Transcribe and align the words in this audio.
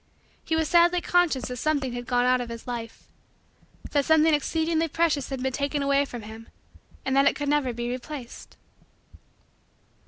He 0.43 0.55
was 0.55 0.67
sadly 0.67 0.99
conscious 0.99 1.45
that 1.45 1.57
something 1.57 1.93
had 1.93 2.07
gone 2.07 2.25
out 2.25 2.41
of 2.41 2.49
his 2.49 2.65
life 2.65 3.03
that 3.91 4.03
something 4.03 4.33
exceedingly 4.33 4.87
precious 4.87 5.29
had 5.29 5.43
been 5.43 5.53
taken 5.53 5.83
away 5.83 6.05
from 6.05 6.23
him 6.23 6.49
and 7.05 7.15
that 7.15 7.27
it 7.27 7.35
could 7.35 7.49
never 7.49 7.71
be 7.71 7.87
replaced. 7.87 8.57